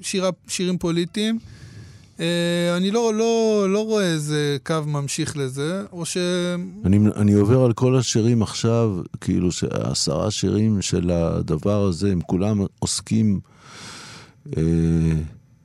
[0.00, 1.38] שירה, שירים פוליטיים,
[2.20, 6.16] אה, אני לא, לא, לא רואה איזה קו ממשיך לזה, או ש...
[6.84, 12.60] אני, אני עובר על כל השירים עכשיו, כאילו שעשרה שירים של הדבר הזה, הם כולם
[12.78, 13.40] עוסקים...
[14.56, 14.62] אה,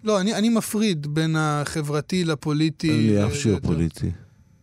[0.04, 2.90] לא, אני, אני מפריד בין החברתי לפוליטי.
[2.90, 4.12] אין לי אף שיר פוליטי.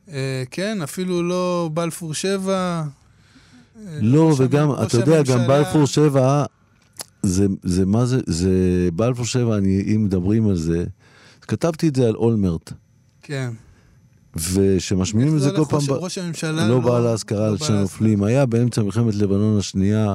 [0.08, 2.52] אה, כן, אפילו לא בלפור 7.
[2.52, 2.84] אה,
[4.00, 6.44] לא, וגם, אתה יודע, גם בלפור 7,
[7.22, 8.50] זה, זה מה זה, זה,
[8.92, 10.84] בלפור 7, אני, אם מדברים על זה,
[11.40, 12.72] כתבתי את זה על אולמרט.
[13.22, 13.50] כן.
[14.36, 18.22] ושמשמיעים את זה כל פעם, ראש הממשלה לא בא להזכרה על שנופלים.
[18.22, 20.14] היה באמצע מלחמת לבנון השנייה,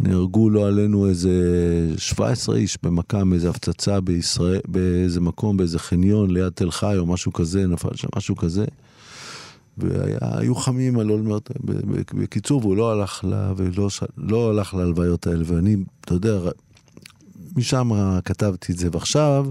[0.00, 1.30] נהרגו לא עלינו איזה
[1.98, 7.32] 17 איש במכ"ם, איזה הפצצה בישראל, באיזה מקום, באיזה חניון ליד תל חי או משהו
[7.32, 8.64] כזה, נפל שם משהו כזה.
[9.78, 11.50] והיו חמים על אולמרט,
[12.14, 16.38] בקיצור, והוא לא הלך, לה, ולא, לא הלך להלוויות האלה, ואני, אתה יודע,
[17.56, 17.90] משם
[18.24, 19.46] כתבתי את זה, ועכשיו...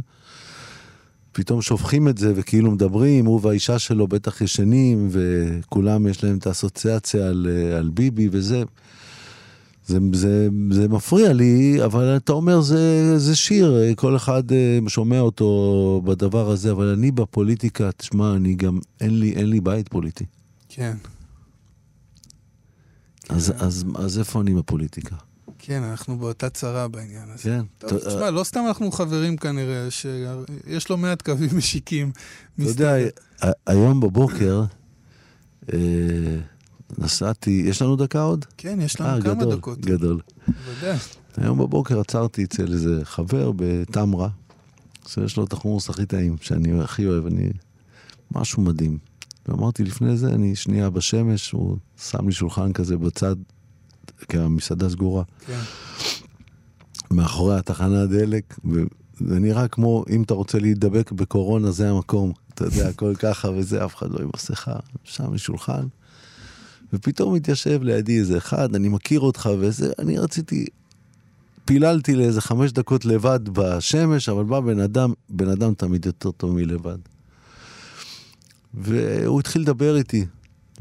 [1.32, 6.48] פתאום שופכים את זה וכאילו מדברים, הוא והאישה שלו בטח ישנים, וכולם יש להם את
[6.48, 8.64] האסוציאציה על, על ביבי וזה.
[9.86, 15.20] זה, זה, זה מפריע לי, אבל אתה אומר, זה, זה שיר, כל אחד אה, שומע
[15.20, 20.26] אותו בדבר הזה, אבל אני בפוליטיקה, תשמע, אני גם, אין לי, אין לי בית פוליטי.
[20.70, 20.94] כן.
[23.30, 23.66] אז, כן.
[23.66, 25.16] אז, אז איפה אני בפוליטיקה?
[25.64, 27.44] כן, אנחנו באותה צרה בעניין הזה.
[27.44, 27.88] כן.
[27.88, 32.12] טוב, תשמע, לא סתם אנחנו חברים כנראה, שיש לו מעט קווים משיקים.
[32.56, 32.96] אתה יודע,
[33.68, 34.64] היום בבוקר
[35.74, 35.80] אה,
[36.98, 38.46] נסעתי, יש לנו דקה עוד?
[38.58, 39.80] כן, יש לנו אה, כמה דקות.
[39.80, 40.20] גדול.
[40.48, 40.98] בוודאי.
[41.38, 44.30] היום בבוקר עצרתי אצל איזה חבר בטמרה,
[45.08, 47.50] שיש לו את החומוס הכי טעים, שאני הכי אוהב, אני...
[48.36, 48.98] משהו מדהים.
[49.48, 53.36] ואמרתי, לפני זה אני שנייה בשמש, הוא שם לי שולחן כזה בצד
[54.30, 55.24] כי המסעדה סגורה.
[55.46, 55.60] כן.
[57.12, 62.32] מאחורי התחנת דלק, וזה נראה כמו, אם אתה רוצה להידבק בקורונה, זה המקום.
[62.54, 65.88] אתה יודע, הכל ככה וזה, אף אחד לא עם מסכה, שם שולחן.
[66.94, 70.66] ופתאום מתיישב לידי איזה אחד, אני מכיר אותך וזה, אני רציתי,
[71.66, 76.56] פיללתי לאיזה חמש דקות לבד בשמש, אבל בא בן אדם, בן אדם תמיד יותר טוב
[76.56, 76.98] מלבד.
[78.74, 80.26] והוא התחיל לדבר איתי,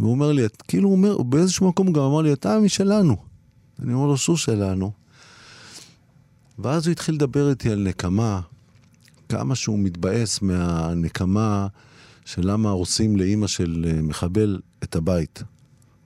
[0.01, 3.17] והוא אומר לי, כאילו הוא אומר, באיזשהו מקום הוא גם אמר לי, אתה משלנו.
[3.83, 4.93] אני אומר לו, שהוא שלנו.
[6.59, 8.41] ואז הוא התחיל לדבר איתי על נקמה,
[9.29, 11.67] כמה שהוא מתבאס מהנקמה
[12.25, 15.43] של למה הורסים לאימא של אה, מחבל את הבית.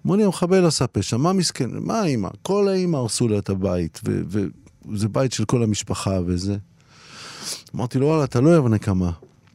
[0.07, 1.70] אמרו לי, המחבל עשה פשע, מה מסכן?
[1.72, 2.28] מה האימא?
[2.42, 6.57] כל האימא הרסו לה את הבית, וזה בית של כל המשפחה וזה.
[7.74, 9.11] אמרתי לו, וואלה, אתה לא אוהב נקמה.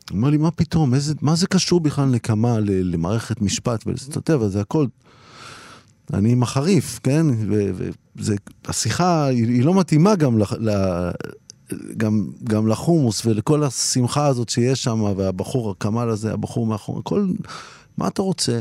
[0.09, 0.93] הוא אומר לי, מה פתאום?
[0.93, 3.85] איזה, מה זה קשור בכלל נקמה למערכת משפט?
[4.29, 4.85] יודע, זה הכל...
[6.13, 7.25] אני עם החריף, כן?
[8.65, 10.71] והשיחה, היא, היא לא מתאימה גם, ל, ל,
[11.97, 17.27] גם, גם לחומוס ולכל השמחה הזאת שיש שם, והבחור, הכמל הזה, הבחור מאחור, הכל,
[17.97, 18.59] מה אתה רוצה?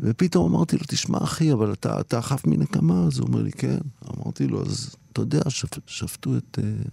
[0.00, 3.04] ופתאום אמרתי לו, תשמע אחי, אבל אתה, אתה חף מנקמה?
[3.06, 3.78] אז הוא אומר לי, כן.
[4.16, 6.88] אמרתי לו, אז אתה יודע, שפ, שפטו את uh,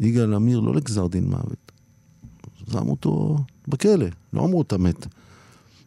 [0.00, 1.67] יגאל עמיר לא לגזר דין מוות.
[2.72, 5.06] שמו אותו בכלא, לא אמרו אתה מת.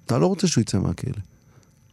[0.06, 1.22] אתה לא רוצה שהוא יצא מהכלא.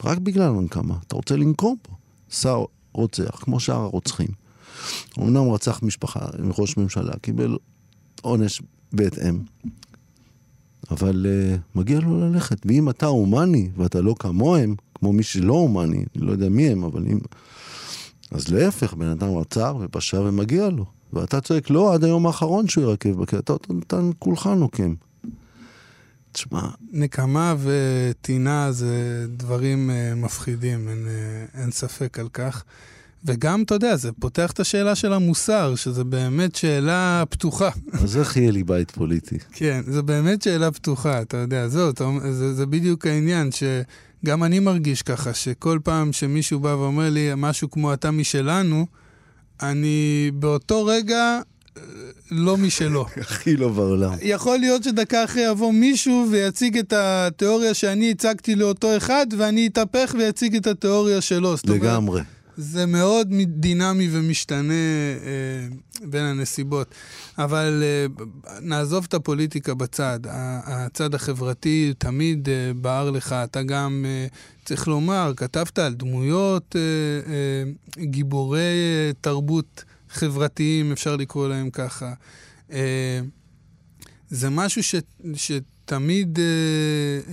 [0.05, 0.95] רק בגלל הנקמה.
[1.07, 1.93] אתה רוצה לנקום פה.
[2.31, 4.29] שר רוצח, כמו שאר הרוצחים.
[5.19, 6.21] אמנם רצח משפחה,
[6.59, 7.57] ראש ממשלה, קיבל
[8.23, 9.39] עונש בהתאם.
[10.91, 12.67] אבל uh, מגיע לו ללכת.
[12.67, 17.07] ואם אתה הומני, ואתה לא כמוהם, כמו מי שלא הומני, לא יודע מי הם, אבל
[17.07, 17.19] אם...
[18.31, 20.85] אז להפך, בן אדם עצר ופשע ומגיע לו.
[21.13, 24.95] ואתה צועק, לא, עד היום האחרון שהוא ירכב בכלא, אתה, אתה, אתה כולך נוקם.
[26.33, 26.69] תשמע...
[26.93, 32.65] נקמה וטינה זה דברים uh, מפחידים, אין, uh, אין ספק על כך.
[33.25, 37.71] וגם, אתה יודע, זה פותח את השאלה של המוסר, שזה באמת שאלה פתוחה.
[38.03, 39.39] אז איך יהיה לי בית פוליטי?
[39.53, 44.59] כן, זו באמת שאלה פתוחה, אתה יודע, זהו, אתה, זה, זה בדיוק העניין, שגם אני
[44.59, 48.87] מרגיש ככה, שכל פעם שמישהו בא ואומר לי משהו כמו אתה משלנו,
[49.63, 51.41] אני באותו רגע
[52.31, 53.07] לא משלו.
[53.21, 54.13] הכי לא בעולם.
[54.23, 60.15] יכול להיות שדקה אחרי יבוא מישהו ויציג את התיאוריה שאני הצגתי לאותו אחד, ואני אתהפך
[60.19, 61.55] ויציג את התיאוריה שלו.
[61.65, 62.21] לגמרי.
[62.21, 65.77] אומרת, זה מאוד דינמי ומשתנה אה,
[66.09, 66.95] בין הנסיבות.
[67.39, 68.25] אבל אה,
[68.61, 70.21] נעזוב את הפוליטיקה בצד.
[70.65, 73.33] הצד החברתי תמיד אה, בער לך.
[73.33, 74.27] אתה גם, אה,
[74.65, 76.81] צריך לומר, כתבת על דמויות, אה,
[77.33, 82.13] אה, גיבורי אה, תרבות חברתיים, אפשר לקרוא להם ככה.
[82.73, 83.21] אה,
[84.29, 84.95] זה משהו ש,
[85.35, 86.45] שתמיד אה,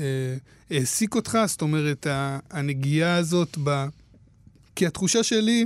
[0.01, 0.37] אה,
[0.77, 1.37] העסיק אותך?
[1.45, 2.07] זאת אומרת,
[2.51, 3.85] הנגיעה הזאת ב...
[4.75, 5.65] כי התחושה שלי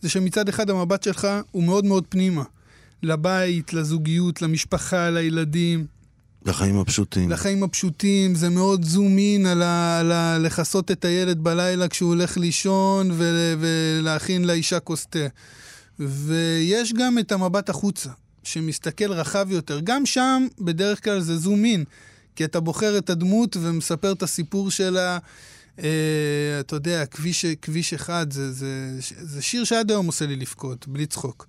[0.00, 2.42] זה שמצד אחד המבט שלך הוא מאוד מאוד פנימה.
[3.02, 5.86] לבית, לזוגיות, למשפחה, לילדים.
[6.46, 7.30] לחיים הפשוטים.
[7.30, 12.08] לחיים הפשוטים, זה מאוד זום אין על, ה, על ה, לכסות את הילד בלילה כשהוא
[12.08, 15.26] הולך לישון ו, ולהכין לאישה כוס תה.
[15.98, 18.10] ויש גם את המבט החוצה,
[18.42, 19.80] שמסתכל רחב יותר.
[19.84, 21.84] גם שם, בדרך כלל זה זום אין,
[22.36, 25.18] כי אתה בוחר את הדמות ומספר את הסיפור שלה.
[25.78, 30.88] אה, אתה יודע, כביש, כביש אחד, זה, זה, זה שיר שעד היום עושה לי לבכות,
[30.88, 31.46] בלי צחוק.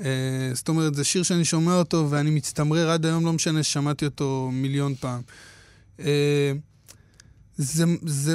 [0.00, 4.04] אה, זאת אומרת, זה שיר שאני שומע אותו ואני מצטמרר עד היום, לא משנה ששמעתי
[4.04, 5.22] אותו מיליון פעם.
[6.00, 6.52] אה,
[7.56, 8.34] זה, זה,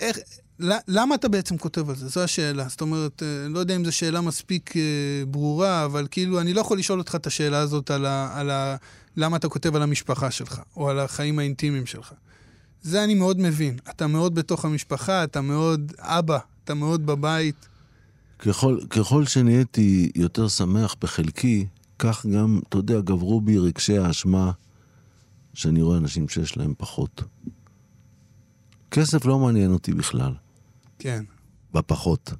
[0.00, 0.18] איך,
[0.88, 2.08] למה אתה בעצם כותב על זה?
[2.08, 2.68] זו השאלה.
[2.68, 4.74] זאת אומרת, לא יודע אם זו שאלה מספיק
[5.28, 8.76] ברורה, אבל כאילו, אני לא יכול לשאול אותך את השאלה הזאת על, ה, על ה,
[9.16, 12.12] למה אתה כותב על המשפחה שלך, או על החיים האינטימיים שלך.
[12.82, 13.76] זה אני מאוד מבין.
[13.90, 17.68] אתה מאוד בתוך המשפחה, אתה מאוד אבא, אתה מאוד בבית.
[18.38, 21.66] ככל, ככל שנהייתי יותר שמח בחלקי,
[21.98, 24.50] כך גם, אתה יודע, גברו בי רגשי האשמה
[25.54, 27.22] שאני רואה אנשים שיש להם פחות.
[28.90, 30.32] כסף לא מעניין אותי בכלל.
[30.98, 31.24] כן.
[31.74, 32.32] בפחות.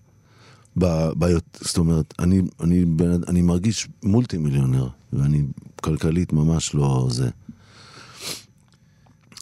[0.79, 0.85] ב,
[1.19, 1.27] ב,
[1.61, 2.85] זאת אומרת, אני, אני,
[3.29, 5.43] אני מרגיש מולטי מיליונר, ואני
[5.83, 7.31] כלכלית ממש לא זה.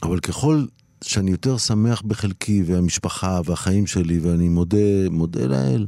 [0.02, 0.64] אבל ככל
[1.08, 5.86] שאני יותר שמח בחלקי, והמשפחה, והחיים שלי, ואני מודה, מודה לאל,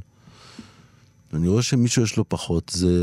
[1.33, 2.97] ואני רואה שמישהו יש לו פחות, זה,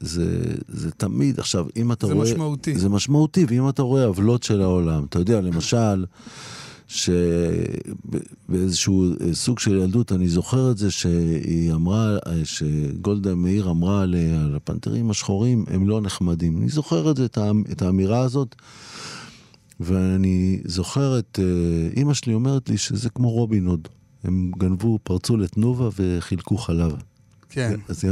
[0.00, 2.26] זה, זה תמיד, עכשיו, אם אתה זה רואה...
[2.26, 2.78] זה משמעותי.
[2.78, 6.04] זה משמעותי, ואם אתה רואה עוולות של העולם, אתה יודע, למשל,
[8.48, 14.14] שבאיזשהו סוג של ילדות, אני זוכר את זה שהיא אמרה, שגולדה מאיר אמרה על
[14.56, 16.58] הפנתרים השחורים, הם לא נחמדים.
[16.58, 17.26] אני זוכר את זה,
[17.72, 18.54] את האמירה הזאת.
[19.80, 21.38] ואני זוכר את
[21.96, 23.88] אימא שלי אומרת לי שזה כמו רובין הוד.
[24.24, 26.92] הם גנבו, פרצו לתנובה וחילקו חלב.
[27.48, 27.80] כן.
[27.88, 28.04] אז,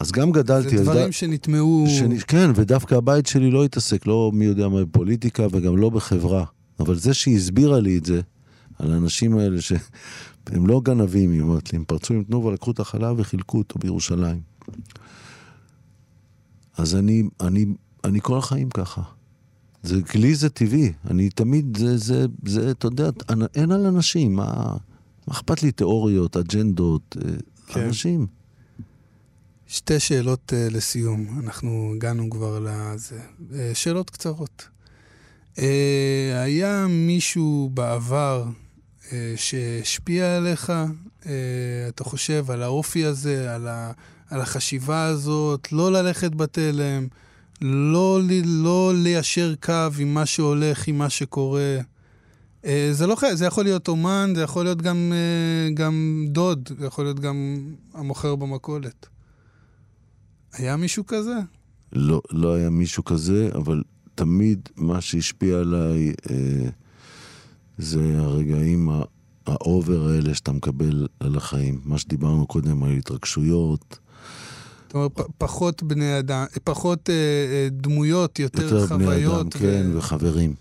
[0.00, 0.78] אז גם גדלתי...
[0.78, 1.12] זה דברים ד...
[1.12, 1.86] שנטמעו...
[1.88, 6.44] שאני, כן, ודווקא הבית שלי לא התעסק, לא מי יודע מה בפוליטיקה וגם לא בחברה.
[6.80, 8.20] אבל זה שהיא הסבירה לי את זה,
[8.78, 12.80] על האנשים האלה שהם לא גנבים, היא אומרת לי, הם פרצו עם תנובה, לקחו את
[12.80, 14.40] החלב וחילקו אותו בירושלים.
[16.78, 17.66] אז אני, אני,
[18.04, 19.02] אני כל החיים ככה.
[19.82, 23.10] זה, לי זה טבעי, אני תמיד, זה, זה, זה, אתה יודע,
[23.54, 24.76] אין על אנשים, מה...
[25.26, 27.30] מה אכפת לי תיאוריות, אג'נדות, אה,
[27.66, 27.80] כן.
[27.80, 28.26] אנשים?
[29.66, 33.20] שתי שאלות uh, לסיום, אנחנו הגענו כבר לזה.
[33.50, 34.68] Uh, שאלות קצרות.
[35.56, 35.60] Uh,
[36.34, 38.44] היה מישהו בעבר
[39.00, 40.72] uh, שהשפיע עליך,
[41.22, 41.26] uh,
[41.88, 43.92] אתה חושב, על האופי הזה, על, ה,
[44.30, 47.08] על החשיבה הזאת, לא ללכת בתלם,
[47.62, 51.78] לא, לא ליישר קו עם מה שהולך, עם מה שקורה?
[52.64, 56.68] אה, זה לא חייב, זה יכול להיות אומן, זה יכול להיות גם, אה, גם דוד,
[56.78, 59.06] זה יכול להיות גם המוכר במכולת.
[60.52, 61.34] היה מישהו כזה?
[61.92, 63.82] לא, לא היה מישהו כזה, אבל
[64.14, 66.68] תמיד מה שהשפיע עליי אה,
[67.78, 68.88] זה הרגעים
[69.46, 71.80] ה over האלה שאתה מקבל על החיים.
[71.84, 73.00] מה שדיברנו קודם על
[74.94, 79.22] אומרת, פחות בני אדם, פחות אה, אה, דמויות, יותר, יותר חוויות.
[79.22, 79.98] יותר בני אדם, כן, ו...
[79.98, 80.54] וחברים.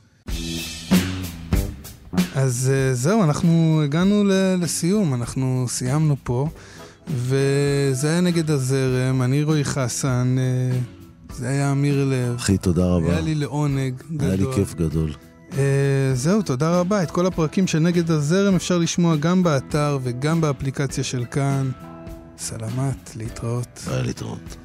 [2.36, 4.24] אז אה, זהו, אנחנו הגענו
[4.60, 6.48] לסיום, אנחנו סיימנו פה,
[7.08, 10.78] וזה היה נגד הזרם, אני רועי חסן, אה,
[11.36, 12.36] זה היה עמיר לב.
[12.36, 13.12] אחי, תודה רבה.
[13.12, 14.28] היה לי לעונג גדול.
[14.28, 15.14] היה לי כיף גדול.
[15.52, 15.56] Uh,
[16.14, 17.04] זהו, תודה רבה.
[17.04, 21.72] את כל הפרקים של נגד הזרם אפשר לשמוע גם באתר וגם באפליקציה של כאן.
[22.38, 23.80] סלמת, להתראות.
[23.88, 24.56] ביי, להתראות.